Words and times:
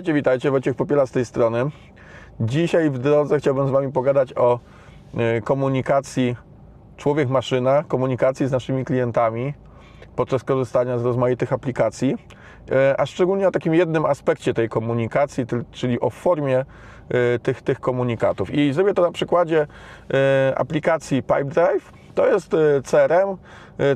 Witajcie, 0.00 0.14
witajcie, 0.14 0.50
Wojciech 0.50 0.76
Popiela 0.76 1.06
z 1.06 1.10
tej 1.10 1.24
strony. 1.24 1.70
Dzisiaj 2.40 2.90
w 2.90 2.98
drodze 2.98 3.38
chciałbym 3.38 3.68
z 3.68 3.70
Wami 3.70 3.92
pogadać 3.92 4.36
o 4.36 4.58
y, 5.38 5.42
komunikacji 5.42 6.36
człowiek-maszyna, 6.96 7.84
komunikacji 7.88 8.46
z 8.46 8.52
naszymi 8.52 8.84
klientami 8.84 9.54
podczas 10.16 10.44
korzystania 10.44 10.98
z 10.98 11.04
rozmaitych 11.04 11.52
aplikacji, 11.52 12.14
y, 12.70 12.96
a 12.98 13.06
szczególnie 13.06 13.48
o 13.48 13.50
takim 13.50 13.74
jednym 13.74 14.06
aspekcie 14.06 14.54
tej 14.54 14.68
komunikacji, 14.68 15.44
czyli 15.72 16.00
o 16.00 16.10
formie 16.10 16.64
y, 17.34 17.38
tych, 17.38 17.62
tych 17.62 17.80
komunikatów. 17.80 18.54
I 18.54 18.72
zrobię 18.72 18.94
to 18.94 19.02
na 19.02 19.12
przykładzie 19.12 19.66
aplikacji 20.56 21.22
Pipedrive. 21.22 21.92
To 22.14 22.26
jest 22.26 22.50
CRM, 22.84 23.36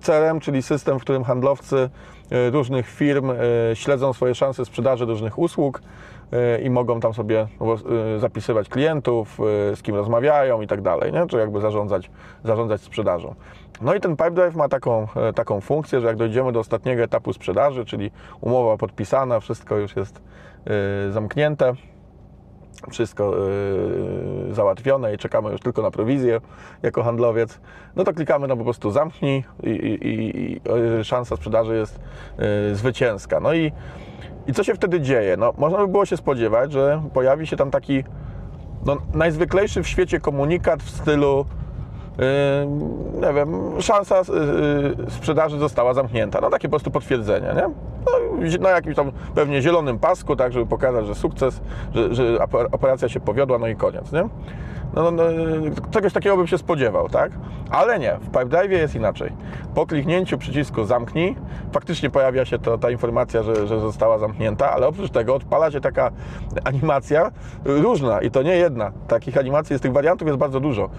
CRM, 0.03 0.41
czyli 0.41 0.63
system, 0.63 0.99
w 0.99 1.03
którym 1.03 1.25
handlowcy 1.25 1.91
różnych 2.31 2.89
firm 2.89 3.31
y, 3.31 3.37
śledzą 3.75 4.13
swoje 4.13 4.35
szanse 4.35 4.65
sprzedaży 4.65 5.05
różnych 5.05 5.39
usług 5.39 5.83
y, 6.59 6.63
i 6.63 6.71
mogą 6.71 7.01
tam 7.01 7.15
sobie 7.15 7.47
y, 8.17 8.19
zapisywać 8.21 8.69
klientów, 8.69 9.39
z 9.75 9.83
kim 9.83 9.95
rozmawiają 9.95 10.61
i 10.61 10.67
tak 10.67 10.83
dalej, 10.83 11.13
czy 11.29 11.37
jakby 11.37 11.61
zarządzać, 11.61 12.11
zarządzać 12.45 12.81
sprzedażą. 12.81 13.35
No 13.81 13.95
i 13.95 14.01
ten 14.01 14.17
Pipedrive 14.17 14.57
ma 14.57 14.69
taką, 14.69 15.07
e, 15.17 15.33
taką 15.33 15.61
funkcję, 15.61 16.01
że 16.01 16.07
jak 16.07 16.17
dojdziemy 16.17 16.53
do 16.53 16.61
ostatniego 16.61 17.03
etapu 17.03 17.33
sprzedaży, 17.33 17.85
czyli 17.85 18.11
umowa 18.41 18.77
podpisana, 18.77 19.41
wszystko 19.41 19.77
już 19.77 19.97
jest 19.97 20.23
zamknięte, 21.11 21.73
wszystko 22.91 23.37
yy, 23.37 24.55
załatwione 24.55 25.15
i 25.15 25.19
czekamy 25.19 25.51
już 25.51 25.61
tylko 25.61 25.83
na 25.83 25.91
prowizję 25.91 26.41
jako 26.83 27.03
handlowiec, 27.03 27.61
no 27.97 28.05
to 28.05 28.13
klikamy 28.13 28.49
no 28.49 28.57
po 28.57 28.65
prostu 28.65 28.91
zamknij 28.91 29.45
i, 29.63 29.69
i, 29.69 30.09
i, 30.09 30.61
yy, 30.97 31.05
szansa 31.05 31.37
sprzedaży 31.37 31.77
jest 31.77 32.01
yy, 32.39 32.75
zwycięska. 32.75 33.41
No 33.41 33.55
i, 33.55 33.73
i 34.47 34.53
co 34.53 34.65
się 34.65 34.75
wtedy 34.75 35.01
dzieje? 35.01 35.37
No, 35.37 35.53
można 35.59 35.79
by 35.79 35.89
było 35.89 36.07
się 36.07 36.17
spodziewać, 36.17 36.73
że 36.73 37.03
pojawi 37.15 37.47
się 37.47 37.57
tam 37.57 37.71
taki 37.71 38.05
no, 38.87 38.97
najzwyklejszy 39.15 39.83
w 39.83 39.89
świecie 39.89 40.21
komunikat 40.21 40.83
w 40.83 40.91
stylu 40.91 41.47
nie 43.21 43.33
wiem, 43.35 43.49
szansa 43.81 44.19
yy, 44.19 45.11
sprzedaży 45.11 45.59
została 45.59 45.95
zamknięta. 45.95 46.41
No 46.41 46.51
takie 46.51 46.69
po 46.69 46.71
prostu 46.71 46.91
potwierdzenie, 46.91 47.49
nie? 47.57 47.69
No, 48.07 48.61
na 48.61 48.71
jakimś 48.71 48.97
tam 48.97 49.13
pewnie 49.35 49.63
zielonym 49.63 49.99
pasku, 49.99 50.37
tak, 50.37 50.53
żeby 50.53 50.67
pokazać, 50.67 51.07
że 51.07 51.15
sukces, 51.15 51.61
że, 51.95 52.15
że 52.15 52.23
oper- 52.37 52.67
operacja 52.73 53.09
się 53.09 53.21
powiodła, 53.21 53.59
no 53.59 53.67
i 53.69 53.77
koniec, 53.77 54.13
nie? 54.13 54.29
No, 54.95 55.11
no, 55.11 55.23
no, 55.33 55.71
czegoś 55.91 56.13
takiego 56.13 56.37
bym 56.37 56.47
się 56.47 56.59
spodziewał, 56.59 57.09
tak? 57.09 57.33
Ale 57.71 57.99
nie, 57.99 58.17
w 58.21 58.25
Pipedrive 58.25 58.71
jest 58.71 58.95
inaczej. 58.95 59.33
Po 59.75 59.87
kliknięciu 59.87 60.39
przycisku 60.39 60.85
zamknij, 60.85 61.37
faktycznie 61.73 62.11
pojawia 62.11 62.45
się 62.45 62.59
to, 62.59 62.79
ta 62.79 62.91
informacja, 62.91 63.43
że, 63.43 63.67
że 63.67 63.81
została 63.81 64.19
zamknięta, 64.19 64.71
ale 64.71 64.87
oprócz 64.87 65.11
tego 65.11 65.35
odpala 65.35 65.71
się 65.71 65.81
taka 65.81 66.11
animacja 66.65 67.31
różna 67.65 68.21
i 68.21 68.31
to 68.31 68.43
nie 68.43 68.57
jedna. 68.57 68.93
Takich 69.09 69.39
animacji 69.39 69.75
jest, 69.75 69.83
tych 69.83 69.93
wariantów 69.93 70.29
jest 70.29 70.39
bardzo 70.39 70.61
dużo. 70.61 70.91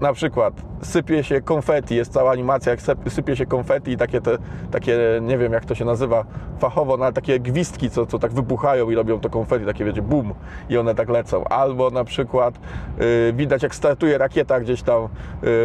Na 0.00 0.12
przykład 0.12 0.54
sypie 0.82 1.24
się 1.24 1.40
konfetti, 1.40 1.94
jest 1.96 2.12
cała 2.12 2.30
animacja, 2.30 2.70
jak 2.70 2.80
syp- 2.80 3.10
sypie 3.10 3.36
się 3.36 3.46
konfetti 3.46 3.90
i 3.90 3.96
takie, 3.96 4.20
te, 4.20 4.38
takie 4.70 4.98
nie 5.22 5.38
wiem 5.38 5.52
jak 5.52 5.64
to 5.64 5.74
się 5.74 5.84
nazywa 5.84 6.24
fachowo, 6.58 6.96
no 6.96 7.04
ale 7.04 7.12
takie 7.12 7.40
gwizdki, 7.40 7.90
co, 7.90 8.06
co 8.06 8.18
tak 8.18 8.32
wybuchają 8.32 8.90
i 8.90 8.94
robią 8.94 9.20
to 9.20 9.30
konfetti, 9.30 9.66
takie 9.66 9.84
wiecie, 9.84 10.02
bum 10.02 10.34
i 10.68 10.78
one 10.78 10.94
tak 10.94 11.08
lecą. 11.08 11.44
Albo 11.44 11.90
na 11.90 12.04
przykład 12.04 12.54
y, 13.00 13.32
widać 13.36 13.62
jak 13.62 13.74
startuje 13.74 14.18
rakieta 14.18 14.60
gdzieś 14.60 14.82
tam 14.82 15.04
y, 15.04 15.08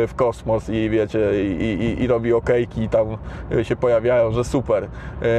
w 0.08 0.12
kosmos 0.16 0.70
i 0.70 0.90
wiecie, 0.90 1.44
i, 1.44 1.62
i, 1.64 2.04
i 2.04 2.08
robi 2.08 2.34
okejki 2.34 2.84
i 2.84 2.90
tam 2.90 3.08
y, 3.52 3.66
się 3.66 3.76
pojawiają, 3.76 4.32
że 4.32 4.44
super. 4.44 4.88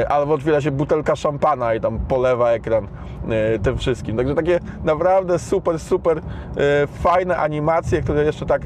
Albo 0.09 0.35
otwiera 0.35 0.61
się 0.61 0.71
butelka 0.71 1.17
szampana 1.17 1.75
i 1.75 1.81
tam 1.81 1.99
polewa 1.99 2.51
ekran 2.51 2.85
y, 2.85 3.59
tym 3.59 3.79
wszystkim. 3.79 4.17
Także 4.17 4.35
takie 4.35 4.61
naprawdę 4.85 5.39
super, 5.39 5.81
super 5.81 6.21
fajne 7.03 7.37
animacje, 7.37 8.03
które 8.03 8.25
jeszcze 8.25 8.47
tak 8.47 8.63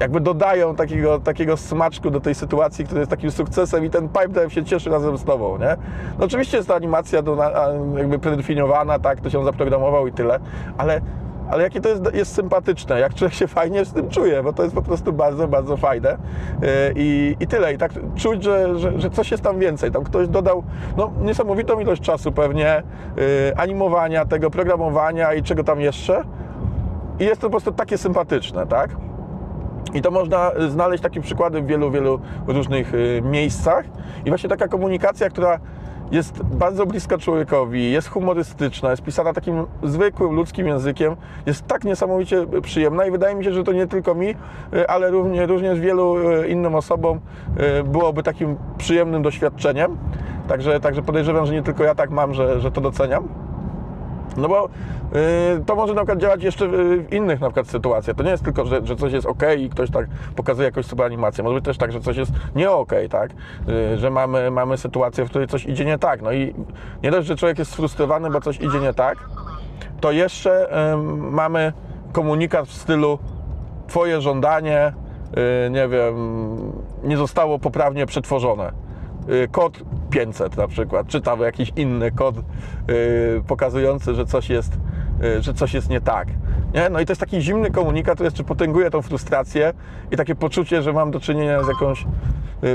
jakby 0.00 0.20
dodają 0.20 0.76
takiego, 0.76 1.20
takiego 1.20 1.56
smaczku 1.56 2.10
do 2.10 2.20
tej 2.20 2.34
sytuacji, 2.34 2.84
który 2.84 3.00
jest 3.00 3.10
takim 3.10 3.30
sukcesem 3.30 3.84
i 3.84 3.90
ten 3.90 4.08
pipe 4.08 4.28
drive 4.28 4.52
się 4.52 4.64
cieszy 4.64 4.90
razem 4.90 5.18
z 5.18 5.24
Tobą, 5.24 5.58
nie? 5.58 5.76
No 6.18 6.24
oczywiście 6.24 6.56
jest 6.56 6.68
to 6.68 6.74
animacja 6.74 7.22
do, 7.22 7.36
jakby 7.96 8.18
predefiniowana, 8.18 8.98
tak, 8.98 9.20
to 9.20 9.30
się 9.30 9.44
zaprogramował 9.44 10.06
i 10.06 10.12
tyle, 10.12 10.40
ale 10.78 11.00
ale 11.50 11.62
jakie 11.62 11.80
to 11.80 11.88
jest, 11.88 12.02
jest 12.14 12.34
sympatyczne, 12.34 13.00
jak 13.00 13.14
człowiek 13.14 13.34
się 13.34 13.46
fajnie 13.46 13.84
z 13.84 13.92
tym 13.92 14.08
czuje, 14.08 14.42
bo 14.42 14.52
to 14.52 14.62
jest 14.62 14.74
po 14.74 14.82
prostu 14.82 15.12
bardzo, 15.12 15.48
bardzo 15.48 15.76
fajne 15.76 16.04
Yy, 16.62 16.68
i, 16.96 17.36
i 17.40 17.46
tyle. 17.46 17.74
I 17.74 17.78
tak 17.78 17.92
czuć, 18.16 18.42
że, 18.42 18.78
że, 18.78 19.00
że 19.00 19.10
coś 19.10 19.30
jest 19.30 19.42
tam 19.42 19.58
więcej. 19.58 19.90
Tam 19.90 20.04
ktoś 20.04 20.28
dodał 20.28 20.62
no, 20.96 21.12
niesamowitą 21.20 21.80
ilość 21.80 22.02
czasu 22.02 22.32
pewnie, 22.32 22.82
yy, 23.16 23.22
animowania 23.56 24.24
tego, 24.24 24.50
programowania 24.50 25.34
i 25.34 25.42
czego 25.42 25.64
tam 25.64 25.80
jeszcze. 25.80 26.22
I 27.20 27.24
jest 27.24 27.40
to 27.40 27.46
po 27.46 27.50
prostu 27.50 27.72
takie 27.72 27.98
sympatyczne, 27.98 28.66
tak? 28.66 28.90
I 29.94 30.02
to 30.02 30.10
można 30.10 30.50
znaleźć 30.68 31.02
takie 31.02 31.20
przykłady 31.20 31.62
w 31.62 31.66
wielu, 31.66 31.90
wielu 31.90 32.20
różnych 32.46 32.94
y, 32.94 33.22
miejscach. 33.24 33.84
I 34.24 34.28
właśnie 34.28 34.48
taka 34.48 34.68
komunikacja, 34.68 35.30
która 35.30 35.58
jest 36.10 36.42
bardzo 36.42 36.86
bliska 36.86 37.18
człowiekowi, 37.18 37.92
jest 37.92 38.08
humorystyczna, 38.08 38.90
jest 38.90 39.02
pisana 39.02 39.32
takim 39.32 39.66
zwykłym 39.82 40.32
ludzkim 40.32 40.66
językiem, 40.66 41.16
jest 41.46 41.66
tak 41.66 41.84
niesamowicie 41.84 42.46
przyjemna 42.62 43.06
i 43.06 43.10
wydaje 43.10 43.34
mi 43.34 43.44
się, 43.44 43.52
że 43.52 43.64
to 43.64 43.72
nie 43.72 43.86
tylko 43.86 44.14
mi, 44.14 44.28
y, 44.74 44.88
ale 44.88 45.10
również, 45.10 45.48
również 45.48 45.80
wielu 45.80 46.30
y, 46.30 46.48
innym 46.48 46.74
osobom 46.74 47.20
y, 47.80 47.84
byłoby 47.84 48.22
takim 48.22 48.56
przyjemnym 48.78 49.22
doświadczeniem. 49.22 49.96
Także, 50.48 50.80
także 50.80 51.02
podejrzewam, 51.02 51.46
że 51.46 51.52
nie 51.52 51.62
tylko 51.62 51.84
ja 51.84 51.94
tak 51.94 52.10
mam, 52.10 52.34
że, 52.34 52.60
że 52.60 52.70
to 52.70 52.80
doceniam. 52.80 53.43
No 54.36 54.48
bo 54.48 54.68
y, 55.56 55.64
to 55.66 55.74
może 55.74 55.94
na 55.94 56.00
przykład 56.00 56.18
działać 56.18 56.42
jeszcze 56.42 56.68
w 56.68 57.12
innych 57.12 57.40
na 57.40 57.46
przykład 57.46 57.66
sytuacjach. 57.68 58.16
To 58.16 58.22
nie 58.22 58.30
jest 58.30 58.44
tylko, 58.44 58.66
że, 58.66 58.86
że 58.86 58.96
coś 58.96 59.12
jest 59.12 59.26
ok 59.26 59.42
i 59.58 59.70
ktoś 59.70 59.90
tak 59.90 60.06
pokazuje 60.36 60.66
jakąś 60.66 60.86
super 60.86 61.06
animację. 61.06 61.44
Może 61.44 61.54
być 61.54 61.64
też 61.64 61.78
tak, 61.78 61.92
że 61.92 62.00
coś 62.00 62.16
jest 62.16 62.32
nie 62.54 62.70
ok, 62.70 62.92
tak? 63.10 63.30
Y, 63.68 63.98
że 63.98 64.10
mamy, 64.10 64.50
mamy 64.50 64.76
sytuację, 64.76 65.24
w 65.24 65.28
której 65.30 65.48
coś 65.48 65.66
idzie 65.66 65.84
nie 65.84 65.98
tak. 65.98 66.22
No 66.22 66.32
i 66.32 66.54
nie 67.02 67.10
dość, 67.10 67.28
że 67.28 67.36
człowiek 67.36 67.58
jest 67.58 67.72
sfrustrowany, 67.72 68.30
bo 68.30 68.40
coś 68.40 68.60
idzie 68.60 68.80
nie 68.80 68.94
tak, 68.94 69.18
to 70.00 70.12
jeszcze 70.12 70.68
mamy 71.16 71.72
komunikat 72.12 72.68
w 72.68 72.72
stylu 72.72 73.18
twoje 73.86 74.20
żądanie, 74.20 74.92
y, 75.66 75.70
nie 75.70 75.88
wiem, 75.88 76.14
nie 77.02 77.16
zostało 77.16 77.58
poprawnie 77.58 78.06
przetworzone. 78.06 78.72
Y, 79.28 79.48
Kod 79.48 79.82
500 80.10 80.56
na 80.56 80.68
przykład, 80.68 81.06
czy 81.06 81.20
tam 81.20 81.40
jakiś 81.40 81.72
inny 81.76 82.10
kod 82.10 82.36
y, 82.38 82.42
pokazujący, 83.46 84.14
że 84.14 84.26
coś 84.26 84.50
jest, 84.50 84.78
y, 85.24 85.42
że 85.42 85.54
coś 85.54 85.74
jest 85.74 85.90
nie 85.90 86.00
tak. 86.00 86.28
Nie? 86.74 86.88
No 86.90 87.00
i 87.00 87.06
to 87.06 87.12
jest 87.12 87.20
taki 87.20 87.40
zimny 87.40 87.70
komunikat, 87.70 88.14
który 88.14 88.26
jeszcze 88.26 88.44
potęguje 88.44 88.90
tą 88.90 89.02
frustrację 89.02 89.72
i 90.10 90.16
takie 90.16 90.34
poczucie, 90.34 90.82
że 90.82 90.92
mam 90.92 91.10
do 91.10 91.20
czynienia 91.20 91.62
z 91.62 91.68
jakąś 91.68 92.06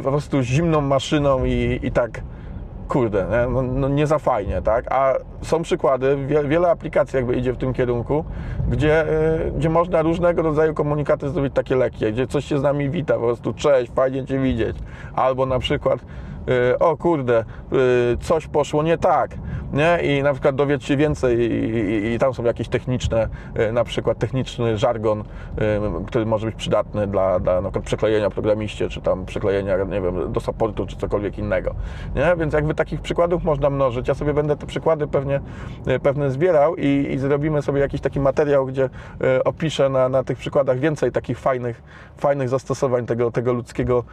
po 0.04 0.10
prostu 0.12 0.42
zimną 0.42 0.82
maszyną 0.82 1.46
i, 1.46 1.80
i 1.84 1.92
tak 1.92 2.22
kurde, 2.90 3.26
nie? 3.32 3.54
No, 3.54 3.62
no 3.62 3.88
nie 3.90 4.08
za 4.08 4.20
fajnie, 4.20 4.62
tak? 4.62 4.92
A 4.92 5.14
są 5.42 5.62
przykłady, 5.62 6.18
wie, 6.28 6.44
wiele 6.44 6.70
aplikacji 6.70 7.18
jakby 7.18 7.36
idzie 7.36 7.54
w 7.54 7.58
tym 7.58 7.74
kierunku, 7.74 8.26
gdzie, 8.70 9.06
gdzie 9.58 9.70
można 9.70 10.02
różnego 10.02 10.42
rodzaju 10.42 10.74
komunikaty 10.74 11.30
zrobić 11.30 11.54
takie 11.54 11.76
lekkie, 11.76 12.12
gdzie 12.12 12.28
coś 12.28 12.46
się 12.46 12.60
z 12.60 12.64
nami 12.64 12.90
wita, 12.90 13.14
po 13.14 13.20
prostu 13.20 13.54
cześć, 13.54 13.92
fajnie 13.92 14.26
Cię 14.26 14.40
widzieć. 14.40 14.78
Albo 15.16 15.46
na 15.46 15.60
przykład 15.60 16.00
o 16.80 16.98
kurde, 16.98 17.46
y, 18.14 18.18
coś 18.18 18.48
poszło 18.48 18.84
nie 18.84 18.98
tak, 18.98 19.32
nie? 19.74 20.00
I 20.03 20.24
na 20.24 20.34
przykład 20.34 20.56
dowiedz 20.56 20.84
się 20.84 20.97
więcej 20.97 21.40
i, 21.40 21.44
i, 21.44 22.13
i 22.13 22.19
tam 22.19 22.34
są 22.34 22.44
jakieś 22.44 22.68
techniczne, 22.68 23.30
y, 23.59 23.72
na 23.72 23.84
przykład 23.84 24.18
techniczny 24.18 24.78
żargon, 24.78 25.19
y, 25.19 25.24
który 26.07 26.25
może 26.25 26.46
być 26.46 26.56
przydatny 26.56 27.07
dla, 27.07 27.40
dla 27.40 27.62
na 27.62 27.69
przykład 27.69 27.85
przeklejenia 27.85 28.30
programiście, 28.30 28.90
czy 28.90 29.02
tam 29.02 29.25
przeklejenia, 29.25 29.78
nie 29.78 30.02
wiem, 30.02 30.31
do 30.34 30.40
supportu, 30.40 30.85
czy 30.85 30.97
cokolwiek 30.97 31.38
innego, 31.38 31.75
nie? 32.16 32.36
Więc 32.38 32.54
jakby 32.54 32.74
takich 32.74 33.01
przykładów 33.01 33.44
można 33.44 33.69
mnożyć. 33.69 34.07
Ja 34.07 34.13
sobie 34.13 34.33
będę 34.33 34.57
te 34.57 34.68
przykłady 34.68 35.07
pewnie, 35.07 35.39
y, 35.88 36.00
pewnie 36.00 36.31
zbierał 36.31 36.75
i, 36.75 37.07
i 37.12 37.18
zrobimy 37.18 37.62
sobie 37.62 37.80
jakiś 37.80 38.01
taki 38.01 38.19
materiał, 38.19 38.65
gdzie 38.65 38.89
opiszę 39.45 39.89
na, 39.89 40.10
na 40.10 40.24
tych 40.24 40.38
przykładach 40.38 40.80
więcej 40.80 41.12
takich 41.12 41.39
fajnych, 41.39 41.81
fajnych 42.18 42.50
zastosowań 42.50 43.06
tego, 43.06 43.31
tego 43.31 43.54
ludzkiego 43.54 44.04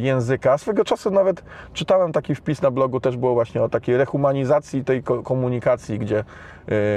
języka. 0.00 0.58
Swego 0.58 0.84
czasu 0.84 1.10
nawet 1.10 1.42
czytałem 1.72 2.12
taki 2.12 2.34
wpis 2.34 2.62
na 2.62 2.70
blogu, 2.70 3.00
też 3.00 3.16
było 3.16 3.34
właśnie 3.34 3.62
o 3.62 3.68
takiej 3.68 3.96
rehumanizacji 3.96 4.84
tej 4.86 5.02
ko- 5.02 5.22
komunikacji, 5.22 5.98
gdzie, 5.98 6.24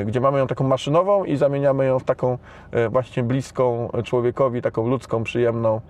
y, 0.01 0.05
gdzie 0.05 0.21
mamy 0.21 0.39
ją 0.39 0.47
taką 0.47 0.63
maszynową 0.63 1.23
i 1.23 1.37
zamieniamy 1.37 1.85
ją 1.85 1.99
w 1.99 2.03
taką 2.03 2.37
y, 2.73 2.89
właśnie 2.89 3.23
bliską 3.23 3.89
człowiekowi, 4.03 4.61
taką 4.61 4.87
ludzką, 4.87 5.23
przyjemną 5.23 5.81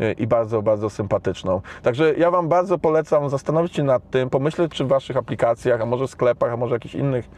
y, 0.00 0.12
i 0.12 0.26
bardzo, 0.26 0.62
bardzo 0.62 0.90
sympatyczną. 0.90 1.60
Także 1.82 2.14
ja 2.14 2.30
Wam 2.30 2.48
bardzo 2.48 2.78
polecam 2.78 3.30
zastanowić 3.30 3.76
się 3.76 3.82
nad 3.82 4.10
tym, 4.10 4.30
pomyśleć 4.30 4.72
czy 4.72 4.84
w 4.84 4.88
Waszych 4.88 5.16
aplikacjach, 5.16 5.80
a 5.80 5.86
może 5.86 6.08
sklepach, 6.08 6.52
a 6.52 6.56
może 6.56 6.74
jakichś 6.74 6.94
innych, 6.94 7.28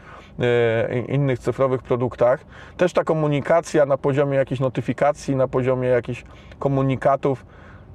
innych 1.07 1.39
cyfrowych 1.39 1.81
produktach, 1.81 2.45
też 2.77 2.93
ta 2.93 3.03
komunikacja 3.03 3.85
na 3.85 3.97
poziomie 3.97 4.37
jakichś 4.37 4.61
notyfikacji, 4.61 5.35
na 5.35 5.47
poziomie 5.47 5.87
jakichś 5.87 6.23
komunikatów, 6.59 7.45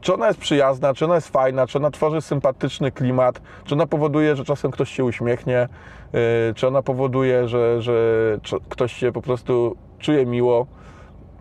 czy 0.04 0.14
ona 0.14 0.26
jest 0.26 0.40
przyjazna, 0.40 0.94
czy 0.94 1.04
ona 1.04 1.14
jest 1.14 1.28
fajna, 1.28 1.66
czy 1.66 1.78
ona 1.78 1.90
tworzy 1.90 2.20
sympatyczny 2.20 2.92
klimat, 2.92 3.40
czy 3.64 3.74
ona 3.74 3.86
powoduje, 3.86 4.36
że 4.36 4.44
czasem 4.44 4.70
ktoś 4.70 4.90
się 4.90 5.04
uśmiechnie, 5.04 5.68
yy, 6.12 6.20
czy 6.54 6.68
ona 6.68 6.82
powoduje, 6.82 7.48
że, 7.48 7.82
że 7.82 7.92
ktoś 8.68 8.92
się 8.92 9.12
po 9.12 9.22
prostu 9.22 9.76
czuje 9.98 10.26
miło, 10.26 10.66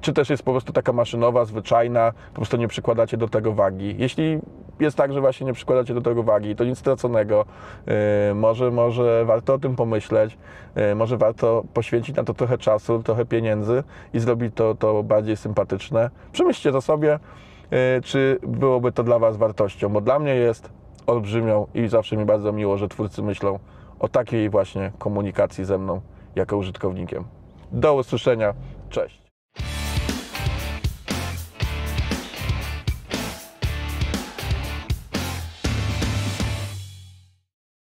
czy 0.02 0.14
też 0.14 0.30
jest 0.30 0.44
po 0.44 0.52
prostu 0.52 0.74
taka 0.74 0.94
maszynowa, 0.94 1.46
zwyczajna, 1.46 2.12
po 2.30 2.36
prostu 2.36 2.58
nie 2.58 2.68
przykładacie 2.68 3.18
do 3.18 3.28
tego 3.28 3.54
wagi. 3.54 3.96
Jeśli 3.98 4.40
jest 4.80 4.98
tak, 4.98 5.14
że 5.14 5.22
właśnie 5.22 5.46
nie 5.46 5.54
przykładacie 5.54 5.94
do 5.94 6.02
tego 6.02 6.24
wagi, 6.24 6.56
to 6.56 6.64
nic 6.64 6.80
straconego. 6.80 7.46
Yy, 7.88 7.94
może, 8.36 8.72
może 8.72 9.26
warto 9.26 9.54
o 9.54 9.60
tym 9.60 9.76
pomyśleć, 9.76 10.38
yy, 10.76 10.96
może 10.96 11.18
warto 11.18 11.64
poświęcić 11.74 12.16
na 12.16 12.24
to 12.24 12.34
trochę 12.34 12.58
czasu, 12.58 13.04
trochę 13.04 13.26
pieniędzy 13.26 13.84
i 14.14 14.20
zrobić 14.20 14.56
to, 14.56 14.76
to 14.76 15.04
bardziej 15.04 15.38
sympatyczne. 15.38 16.10
Przemyślcie 16.32 16.72
to 16.72 16.82
sobie, 16.82 17.20
czy 18.04 18.40
byłoby 18.48 18.92
to 18.92 19.04
dla 19.04 19.20
Was 19.20 19.38
wartością, 19.38 19.90
bo 19.90 20.02
dla 20.02 20.20
mnie 20.20 20.36
jest 20.36 20.70
olbrzymią 21.08 21.68
i 21.74 21.88
zawsze 21.88 22.18
mi 22.18 22.26
bardzo 22.26 22.52
miło, 22.52 22.78
że 22.78 22.88
twórcy 22.88 23.24
myślą 23.24 23.60
o 24.00 24.08
takiej 24.08 24.50
właśnie 24.50 24.92
komunikacji 25.00 25.66
ze 25.66 25.78
mną 25.78 26.02
jako 26.36 26.58
użytkownikiem. 26.58 27.24
Do 27.72 27.96
usłyszenia, 27.96 28.54
cześć. 28.90 29.33